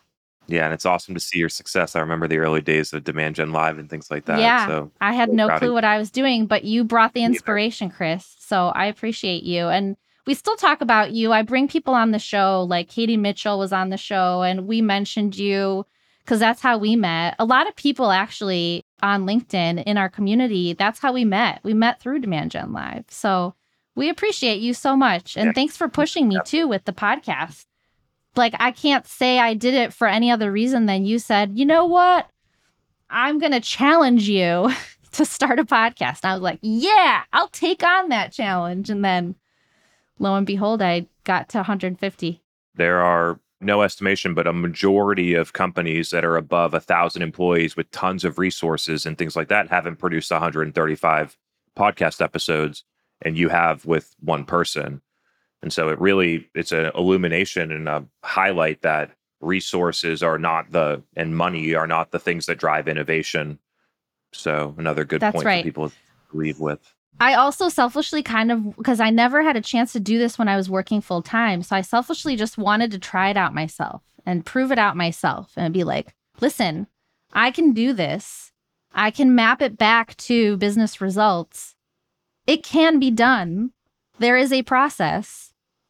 [0.49, 1.97] Yeah, and it's awesome to see your success.
[1.97, 4.39] I remember the early days of Demand Gen Live and things like that.
[4.39, 4.66] Yeah.
[4.66, 7.91] So I had no of clue what I was doing, but you brought the inspiration,
[7.91, 8.37] Chris.
[8.39, 9.66] So I appreciate you.
[9.66, 9.97] And
[10.27, 11.33] we still talk about you.
[11.33, 14.81] I bring people on the show, like Katie Mitchell was on the show, and we
[14.83, 15.85] mentioned you
[16.20, 17.37] because that's how we met.
[17.39, 21.61] A lot of people actually on LinkedIn in our community, that's how we met.
[21.62, 23.05] We met through Demand Gen Live.
[23.09, 23.55] So
[23.95, 25.37] we appreciate you so much.
[25.37, 25.53] And Yeah.
[25.53, 27.66] thanks for pushing me too with the podcast.
[28.37, 31.64] Like, I can't say I did it for any other reason than you said, you
[31.64, 32.28] know what?
[33.09, 34.70] I'm going to challenge you
[35.12, 36.20] to start a podcast.
[36.22, 38.91] And I was like, yeah, I'll take on that challenge.
[38.91, 39.34] And then
[40.18, 42.43] lo and behold, I got to 150.
[42.74, 47.74] there are no estimation, but a majority of companies that are above a thousand employees
[47.74, 51.39] with tons of resources and things like that haven't produced 135
[51.74, 52.84] podcast episodes,
[53.22, 55.01] and you have with one person.
[55.66, 59.10] And so it really it's an illumination and a highlight that
[59.40, 63.58] resources are not the and money are not the things that drive innovation.
[64.32, 65.62] So another good That's point right.
[65.62, 65.96] for people to
[66.32, 66.78] leave with.
[67.18, 70.46] I also selfishly kind of, because I never had a chance to do this when
[70.46, 71.64] I was working full time.
[71.64, 75.52] So I selfishly just wanted to try it out myself and prove it out myself
[75.56, 76.86] and be like, listen,
[77.32, 78.52] I can do this.
[78.94, 81.74] I can map it back to business results.
[82.46, 83.72] It can be done.
[84.20, 85.45] There is a process.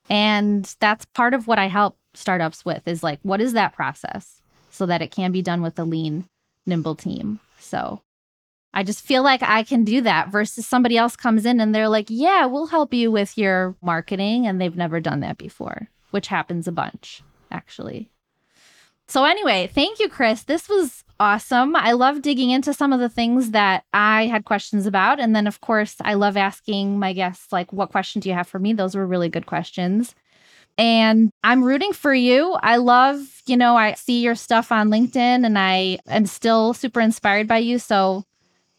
[0.09, 4.40] And that's part of what I help startups with is like, what is that process
[4.70, 6.28] so that it can be done with a lean,
[6.64, 7.40] nimble team?
[7.59, 8.02] So
[8.72, 11.88] I just feel like I can do that versus somebody else comes in and they're
[11.88, 14.46] like, yeah, we'll help you with your marketing.
[14.46, 18.11] And they've never done that before, which happens a bunch, actually.
[19.09, 20.42] So, anyway, thank you, Chris.
[20.42, 21.76] This was awesome.
[21.76, 25.20] I love digging into some of the things that I had questions about.
[25.20, 28.48] And then, of course, I love asking my guests, like, what question do you have
[28.48, 28.72] for me?
[28.72, 30.14] Those were really good questions.
[30.78, 32.52] And I'm rooting for you.
[32.62, 37.00] I love, you know, I see your stuff on LinkedIn and I am still super
[37.00, 37.78] inspired by you.
[37.78, 38.24] So,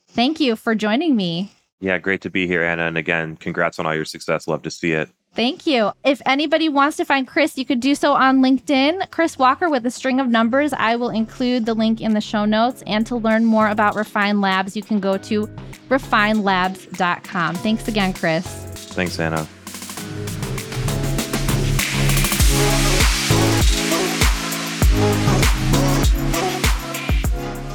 [0.10, 1.52] Thank you for joining me.
[1.80, 2.86] Yeah, great to be here, Anna.
[2.86, 4.48] And again, congrats on all your success.
[4.48, 5.10] Love to see it.
[5.38, 5.92] Thank you.
[6.04, 9.12] If anybody wants to find Chris, you could do so on LinkedIn.
[9.12, 10.74] Chris Walker with a string of numbers.
[10.74, 12.82] I will include the link in the show notes.
[12.88, 15.46] And to learn more about Refine Labs, you can go to
[15.90, 17.56] refinelabs.com.
[17.58, 18.48] Thanks again, Chris.
[18.96, 19.48] Thanks, Anna.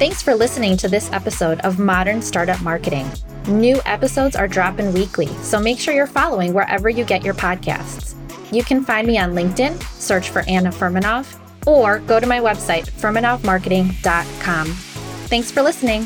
[0.03, 3.09] Thanks for listening to this episode of Modern Startup Marketing.
[3.47, 8.13] New episodes are dropping weekly, so make sure you're following wherever you get your podcasts.
[8.51, 12.91] You can find me on LinkedIn, search for Anna Furmanov, or go to my website,
[12.91, 14.67] furmanovmarketing.com.
[14.67, 16.05] Thanks for listening.